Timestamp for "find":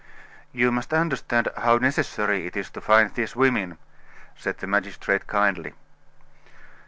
2.81-3.13